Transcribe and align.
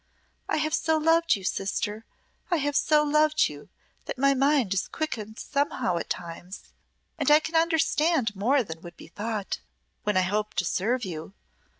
"I 0.49 0.57
have 0.57 0.73
so 0.73 0.97
loved 0.97 1.35
you, 1.35 1.43
sister 1.43 2.05
I 2.49 2.55
have 2.57 2.75
so 2.75 3.03
loved 3.03 3.47
you 3.49 3.69
that 4.05 4.17
my 4.17 4.33
mind 4.33 4.73
is 4.73 4.87
quickened 4.87 5.37
somehow 5.37 5.97
at 5.97 6.09
times, 6.09 6.63
and 7.19 7.29
I 7.29 7.39
can 7.39 7.53
understand 7.55 8.35
more 8.35 8.63
than 8.63 8.81
would 8.81 8.97
be 8.97 9.09
thought 9.09 9.59
when 10.01 10.17
I 10.17 10.21
hope 10.23 10.55
to 10.55 10.65
serve 10.65 11.05
you. 11.05 11.35